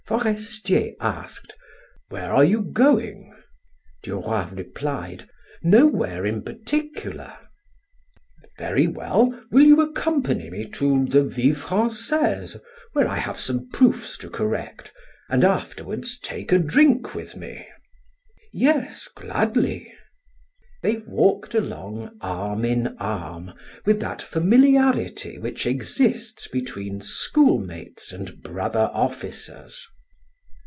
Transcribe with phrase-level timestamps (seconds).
[0.07, 1.55] Forestier asked:
[2.09, 3.33] "Where are you going?"
[4.03, 5.29] Duroy replied:
[5.63, 7.31] "Nowhere in particular."
[8.57, 12.57] "Very well, will you accompany me to the 'Vie Francaise'
[12.91, 14.91] where I have some proofs to correct;
[15.29, 17.65] and afterward take a drink with me?"
[18.51, 19.93] "Yes, gladly."
[20.83, 23.53] They walked along arm in arm
[23.85, 29.87] with that familiarity which exists between schoolmates and brother officers.